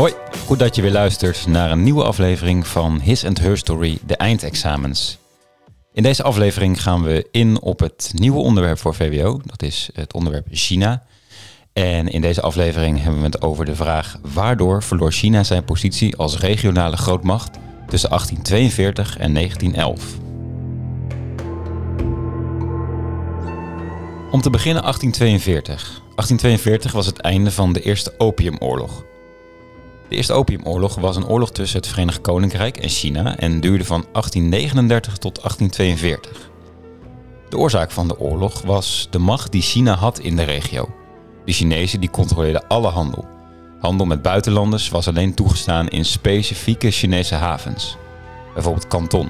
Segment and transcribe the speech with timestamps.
[0.00, 0.12] Hoi,
[0.46, 4.16] goed dat je weer luistert naar een nieuwe aflevering van His and Her Story, de
[4.16, 5.18] eindexamens.
[5.92, 10.12] In deze aflevering gaan we in op het nieuwe onderwerp voor VWO, dat is het
[10.14, 11.02] onderwerp China.
[11.72, 16.16] En in deze aflevering hebben we het over de vraag waardoor verloor China zijn positie
[16.16, 17.58] als regionale grootmacht
[17.88, 20.18] tussen 1842 en 1911.
[24.30, 26.02] Om te beginnen 1842.
[26.14, 29.08] 1842 was het einde van de Eerste Opiumoorlog.
[30.10, 34.04] De Eerste Opiumoorlog was een oorlog tussen het Verenigd Koninkrijk en China en duurde van
[34.12, 36.50] 1839 tot 1842.
[37.48, 40.88] De oorzaak van de oorlog was de macht die China had in de regio.
[41.44, 43.28] De Chinezen die controleerden alle handel.
[43.80, 47.96] Handel met buitenlanders was alleen toegestaan in specifieke Chinese havens,
[48.54, 49.28] bijvoorbeeld Canton.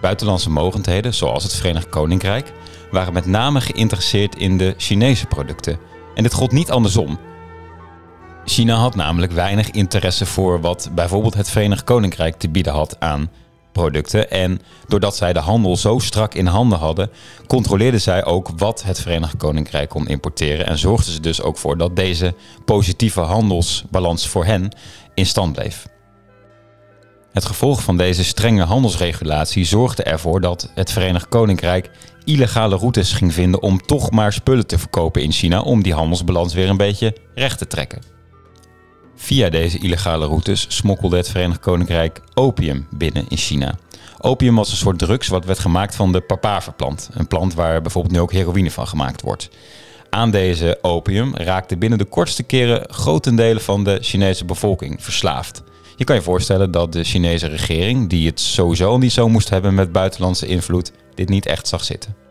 [0.00, 2.52] Buitenlandse mogendheden, zoals het Verenigd Koninkrijk,
[2.90, 5.78] waren met name geïnteresseerd in de Chinese producten.
[6.14, 7.18] En dit gold niet andersom.
[8.48, 13.30] China had namelijk weinig interesse voor wat bijvoorbeeld het Verenigd Koninkrijk te bieden had aan
[13.72, 14.30] producten.
[14.30, 17.10] En doordat zij de handel zo strak in handen hadden,
[17.46, 20.66] controleerden zij ook wat het Verenigd Koninkrijk kon importeren.
[20.66, 24.68] En zorgden ze dus ook voor dat deze positieve handelsbalans voor hen
[25.14, 25.86] in stand bleef.
[27.32, 31.90] Het gevolg van deze strenge handelsregulatie zorgde ervoor dat het Verenigd Koninkrijk
[32.24, 36.54] illegale routes ging vinden om toch maar spullen te verkopen in China om die handelsbalans
[36.54, 38.17] weer een beetje recht te trekken.
[39.20, 43.78] Via deze illegale routes smokkelde het Verenigd Koninkrijk opium binnen in China.
[44.20, 48.14] Opium was een soort drugs wat werd gemaakt van de papaverplant, een plant waar bijvoorbeeld
[48.14, 49.50] nu ook heroïne van gemaakt wordt.
[50.10, 55.62] Aan deze opium raakte binnen de kortste keren grotendelen van de Chinese bevolking verslaafd.
[55.96, 59.74] Je kan je voorstellen dat de Chinese regering, die het sowieso niet zo moest hebben
[59.74, 62.27] met buitenlandse invloed, dit niet echt zag zitten.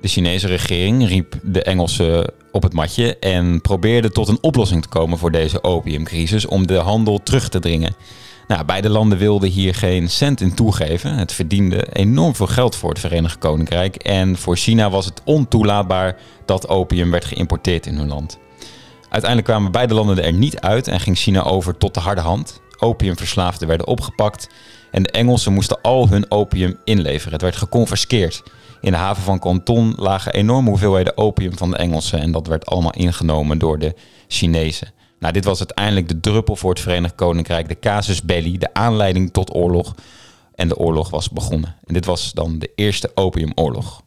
[0.00, 4.88] De Chinese regering riep de Engelsen op het matje en probeerde tot een oplossing te
[4.88, 7.94] komen voor deze opiumcrisis om de handel terug te dringen.
[8.48, 11.14] Nou, beide landen wilden hier geen cent in toegeven.
[11.14, 16.16] Het verdiende enorm veel geld voor het Verenigd Koninkrijk en voor China was het ontoelaatbaar
[16.44, 18.38] dat opium werd geïmporteerd in hun land.
[19.00, 22.60] Uiteindelijk kwamen beide landen er niet uit en ging China over tot de harde hand.
[22.78, 24.48] Opiumverslaafden werden opgepakt
[24.90, 27.32] en de Engelsen moesten al hun opium inleveren.
[27.32, 28.42] Het werd geconfiskeerd.
[28.80, 32.66] In de haven van Canton lagen enorme hoeveelheden opium van de Engelsen en dat werd
[32.66, 33.94] allemaal ingenomen door de
[34.28, 34.92] Chinezen.
[35.18, 39.32] Nou, dit was uiteindelijk de druppel voor het Verenigd Koninkrijk, de casus belli, de aanleiding
[39.32, 39.94] tot oorlog.
[40.54, 41.76] En de oorlog was begonnen.
[41.84, 44.02] En dit was dan de eerste opiumoorlog.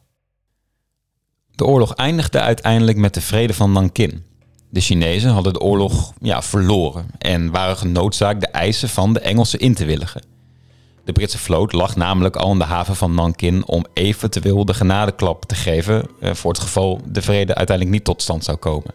[1.50, 4.24] De oorlog eindigde uiteindelijk met de vrede van Nankin.
[4.70, 9.58] De Chinezen hadden de oorlog ja, verloren en waren genoodzaakt de eisen van de Engelsen
[9.58, 10.22] in te willigen.
[11.04, 15.44] De Britse vloot lag namelijk al in de haven van Nankin om eventueel de genadeklap
[15.44, 18.94] te geven eh, voor het geval de vrede uiteindelijk niet tot stand zou komen.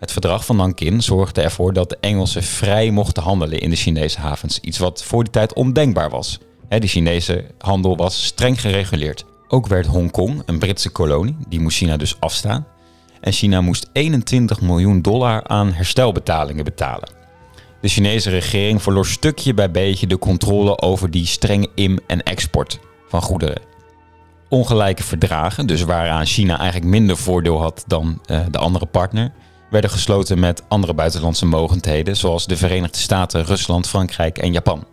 [0.00, 4.20] Het verdrag van Nankin zorgde ervoor dat de Engelsen vrij mochten handelen in de Chinese
[4.20, 6.38] havens, iets wat voor die tijd ondenkbaar was.
[6.68, 9.24] De Chinese handel was streng gereguleerd.
[9.48, 12.66] Ook werd Hongkong, een Britse kolonie, die moest China dus afstaan.
[13.20, 17.17] En China moest 21 miljoen dollar aan herstelbetalingen betalen.
[17.80, 22.78] De Chinese regering verloor stukje bij beetje de controle over die strenge im- en export
[23.08, 23.60] van goederen.
[24.48, 29.32] Ongelijke verdragen, dus waaraan China eigenlijk minder voordeel had dan uh, de andere partner,
[29.70, 34.86] werden gesloten met andere buitenlandse mogendheden, zoals de Verenigde Staten, Rusland, Frankrijk en Japan.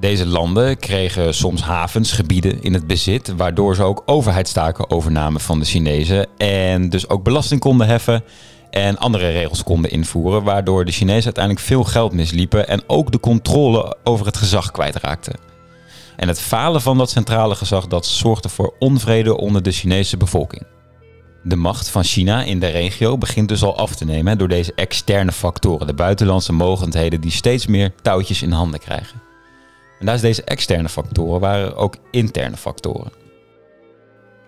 [0.00, 5.58] Deze landen kregen soms havens, gebieden in het bezit, waardoor ze ook overheidstaken overnamen van
[5.58, 8.24] de Chinezen en dus ook belasting konden heffen
[8.74, 13.20] en andere regels konden invoeren, waardoor de Chinezen uiteindelijk veel geld misliepen en ook de
[13.20, 15.34] controle over het gezag kwijtraakten.
[16.16, 20.62] En het falen van dat centrale gezag dat zorgde voor onvrede onder de Chinese bevolking.
[21.42, 24.72] De macht van China in de regio begint dus al af te nemen door deze
[24.74, 29.22] externe factoren, de buitenlandse mogendheden die steeds meer touwtjes in handen krijgen.
[29.98, 33.12] En naast deze externe factoren waren er ook interne factoren.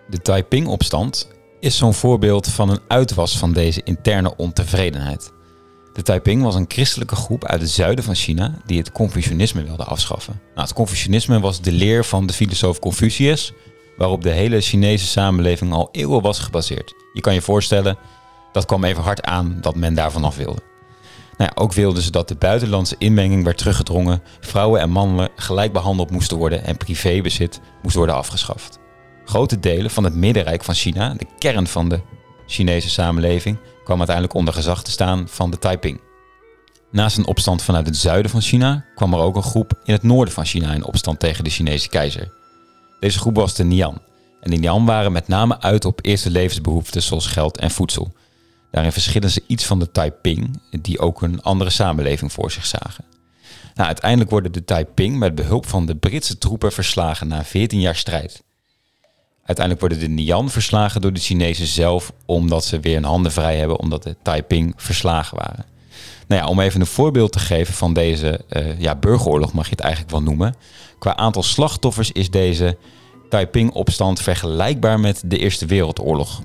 [0.09, 5.31] De Taiping-opstand is zo'n voorbeeld van een uitwas van deze interne ontevredenheid.
[5.93, 9.83] De Taiping was een christelijke groep uit het zuiden van China die het Confucianisme wilde
[9.83, 10.41] afschaffen.
[10.47, 13.53] Nou, het Confucianisme was de leer van de filosoof Confucius,
[13.97, 16.93] waarop de hele Chinese samenleving al eeuwen was gebaseerd.
[17.13, 17.97] Je kan je voorstellen,
[18.51, 20.61] dat kwam even hard aan dat men daarvan af wilde.
[21.37, 26.11] Nou ook wilden ze dat de buitenlandse inmenging werd teruggedrongen, vrouwen en mannen gelijk behandeld
[26.11, 28.79] moesten worden en privébezit moest worden afgeschaft.
[29.27, 32.01] Grote delen van het middenrijk van China, de kern van de
[32.45, 36.01] Chinese samenleving, kwam uiteindelijk onder gezag te staan van de Taiping.
[36.91, 40.03] Naast een opstand vanuit het zuiden van China kwam er ook een groep in het
[40.03, 42.33] noorden van China in opstand tegen de Chinese keizer.
[42.99, 44.01] Deze groep was de Nian.
[44.41, 48.13] En de Nian waren met name uit op eerste levensbehoeften zoals geld en voedsel.
[48.71, 53.05] Daarin verschillen ze iets van de Taiping, die ook een andere samenleving voor zich zagen.
[53.73, 57.95] Nou, uiteindelijk worden de Taiping met behulp van de Britse troepen verslagen na 14 jaar
[57.95, 58.45] strijd.
[59.47, 63.57] Uiteindelijk worden de Nian verslagen door de Chinezen zelf, omdat ze weer hun handen vrij
[63.57, 65.65] hebben, omdat de Taiping verslagen waren.
[66.27, 69.71] Nou ja, om even een voorbeeld te geven van deze uh, ja, burgeroorlog, mag je
[69.71, 70.55] het eigenlijk wel noemen.
[70.99, 72.77] Qua aantal slachtoffers is deze
[73.29, 76.41] Taiping-opstand vergelijkbaar met de Eerste Wereldoorlog.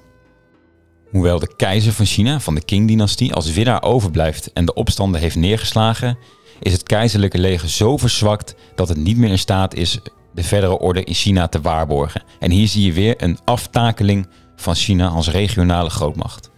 [1.11, 5.37] Hoewel de keizer van China, van de Qing-dynastie, als winnaar overblijft en de opstanden heeft
[5.37, 6.19] neergeslagen,
[6.61, 9.99] is het keizerlijke leger zo verzwakt dat het niet meer in staat is
[10.35, 12.23] de verdere orde in China te waarborgen.
[12.39, 16.51] En hier zie je weer een aftakeling van China als regionale grootmacht.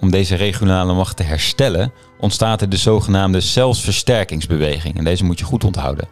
[0.00, 4.98] Om deze regionale macht te herstellen, ontstaat er de zogenaamde zelfsversterkingsbeweging.
[4.98, 6.08] En deze moet je goed onthouden.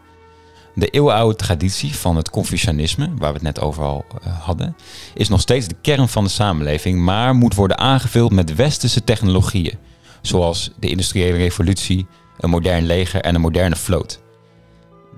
[0.75, 4.77] De eeuwenoude traditie van het Confucianisme, waar we het net over al uh, hadden,
[5.15, 9.79] is nog steeds de kern van de samenleving, maar moet worden aangevuld met westerse technologieën,
[10.23, 12.07] zoals de industriële revolutie,
[12.39, 14.21] een modern leger en een moderne vloot.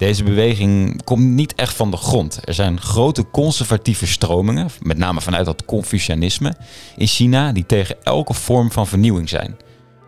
[0.02, 2.40] Deze beweging komt niet echt van de grond.
[2.44, 6.54] Er zijn grote conservatieve stromingen, met name vanuit dat Confucianisme,
[6.96, 9.56] in China die tegen elke vorm van vernieuwing zijn.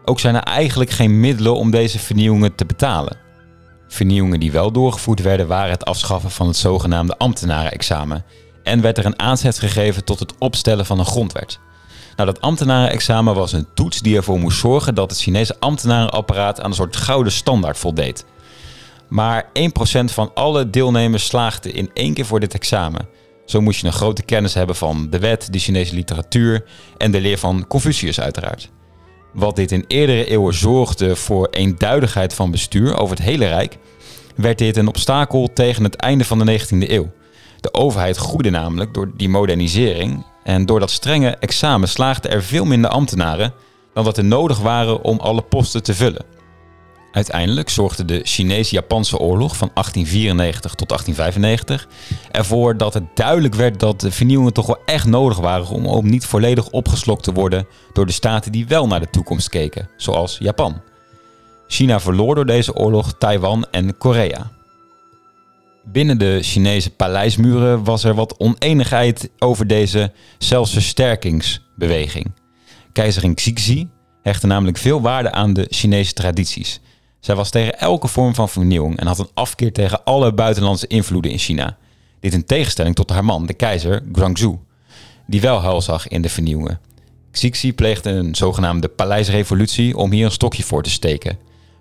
[0.04, 3.16] Ook zijn er eigenlijk geen middelen om deze vernieuwingen te betalen.
[3.88, 8.24] Vernieuwingen die wel doorgevoerd werden waren het afschaffen van het zogenaamde ambtenarenexamen
[8.62, 11.58] en werd er een aanzet gegeven tot het opstellen van een grondwet.
[12.16, 16.70] Nou, dat ambtenarenexamen was een toets die ervoor moest zorgen dat het Chinese ambtenarenapparaat aan
[16.70, 18.24] een soort gouden standaard voldeed.
[19.14, 19.48] Maar 1%
[20.04, 23.08] van alle deelnemers slaagde in één keer voor dit examen.
[23.44, 26.64] Zo moest je een grote kennis hebben van de wet, de Chinese literatuur
[26.96, 28.70] en de leer van Confucius uiteraard.
[29.32, 33.78] Wat dit in eerdere eeuwen zorgde voor eenduidigheid van bestuur over het hele Rijk,
[34.36, 37.12] werd dit een obstakel tegen het einde van de 19e eeuw.
[37.60, 42.64] De overheid groeide namelijk door die modernisering en door dat strenge examen slaagden er veel
[42.64, 43.52] minder ambtenaren
[43.92, 46.34] dan dat er nodig waren om alle posten te vullen.
[47.14, 51.88] Uiteindelijk zorgde de Chinees-Japanse oorlog van 1894 tot 1895
[52.30, 56.10] ervoor dat het duidelijk werd dat de vernieuwingen toch wel echt nodig waren om, om
[56.10, 60.36] niet volledig opgeslokt te worden door de staten die wel naar de toekomst keken, zoals
[60.38, 60.80] Japan.
[61.66, 64.50] China verloor door deze oorlog Taiwan en Korea.
[65.84, 72.32] Binnen de Chinese paleismuren was er wat oneenigheid over deze zelfversterkingsbeweging.
[72.92, 73.88] Keizerin Xixi
[74.22, 76.80] hechtte namelijk veel waarde aan de Chinese tradities.
[77.24, 81.30] Zij was tegen elke vorm van vernieuwing en had een afkeer tegen alle buitenlandse invloeden
[81.30, 81.76] in China.
[82.20, 84.58] Dit in tegenstelling tot haar man, de keizer Guangzhou,
[85.26, 86.80] die wel huil zag in de vernieuwingen.
[87.30, 91.38] Xixi pleegde een zogenaamde paleisrevolutie om hier een stokje voor te steken.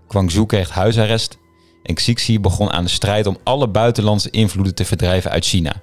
[0.07, 1.38] Guangzhou kreeg huisarrest
[1.84, 5.81] en Xixi begon aan de strijd om alle buitenlandse invloeden te verdrijven uit China.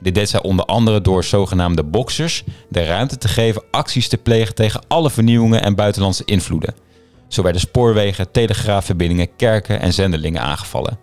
[0.00, 4.54] Dit deed zij onder andere door zogenaamde boxers de ruimte te geven acties te plegen
[4.54, 6.83] tegen alle vernieuwingen en buitenlandse invloeden.
[7.28, 10.98] Zo werden spoorwegen, telegraafverbindingen, kerken en zendelingen aangevallen.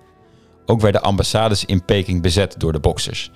[0.65, 3.31] Ook werden ambassades in Peking bezet door de boxers.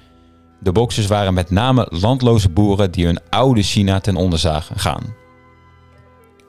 [0.59, 5.15] De boxers waren met name landloze boeren die hun oude China ten onder zagen gaan.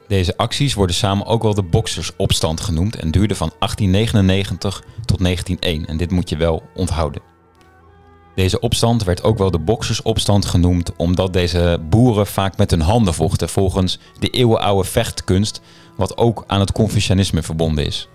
[0.06, 5.87] Deze acties worden samen ook wel de Boxersopstand genoemd en duurden van 1899 tot 1901
[5.87, 7.23] en dit moet je wel onthouden.
[8.37, 13.15] Deze opstand werd ook wel de Boxersopstand genoemd omdat deze boeren vaak met hun handen
[13.15, 15.61] vochten volgens de eeuwenoude vechtkunst
[15.97, 18.09] wat ook aan het Confucianisme verbonden is.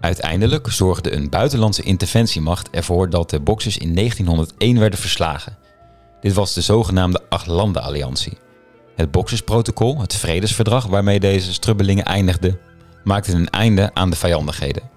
[0.00, 5.56] Uiteindelijk zorgde een buitenlandse interventiemacht ervoor dat de Boxers in 1901 werden verslagen.
[6.20, 8.38] Dit was de zogenaamde Acht-landen-alliantie.
[8.96, 12.58] Het Boxersprotocol, het vredesverdrag waarmee deze strubbelingen eindigden,
[13.04, 14.93] maakte een einde aan de vijandigheden.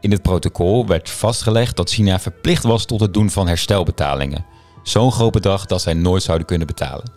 [0.00, 4.46] In het protocol werd vastgelegd dat China verplicht was tot het doen van herstelbetalingen,
[4.82, 7.12] zo'n groot bedrag dat zij nooit zouden kunnen betalen.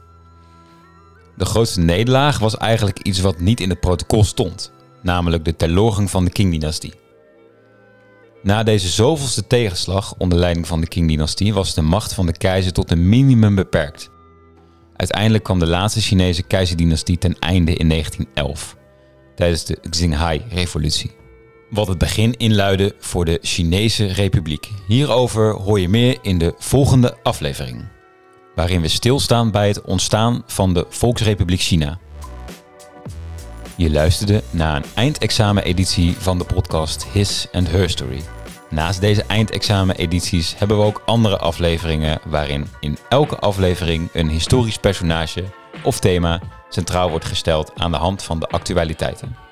[1.37, 4.71] De grootste nederlaag was eigenlijk iets wat niet in het protocol stond,
[5.01, 6.93] namelijk de terloging van de Qing-dynastie.
[8.43, 12.73] Na deze zoveelste tegenslag onder leiding van de Qing-dynastie was de macht van de keizer
[12.73, 14.09] tot een minimum beperkt.
[14.95, 18.75] Uiteindelijk kwam de laatste Chinese keizerdynastie ten einde in 1911,
[19.35, 21.19] tijdens de Xinhai-revolutie.
[21.71, 24.69] Wat het begin inluidde voor de Chinese Republiek.
[24.87, 27.87] Hierover hoor je meer in de volgende aflevering
[28.55, 31.99] waarin we stilstaan bij het ontstaan van de Volksrepubliek China.
[33.75, 38.21] Je luisterde naar een eindexamen-editie van de podcast His and Her Story.
[38.69, 45.43] Naast deze eindexamen-edities hebben we ook andere afleveringen waarin in elke aflevering een historisch personage
[45.83, 49.50] of thema centraal wordt gesteld aan de hand van de actualiteiten.